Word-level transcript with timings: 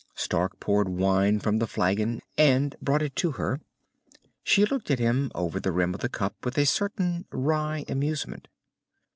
Stark 0.15 0.59
poured 0.59 0.89
wine 0.89 1.37
from 1.37 1.59
the 1.59 1.67
flagon 1.67 2.21
and 2.35 2.75
brought 2.81 3.03
it 3.03 3.15
to 3.17 3.33
her. 3.33 3.59
She 4.41 4.65
looked 4.65 4.89
at 4.89 4.97
him 4.97 5.31
over 5.35 5.59
the 5.59 5.71
rim 5.71 5.93
of 5.93 5.99
the 6.01 6.09
cup, 6.09 6.43
with 6.43 6.57
a 6.57 6.65
certain 6.65 7.27
wry 7.31 7.85
amusement. 7.87 8.47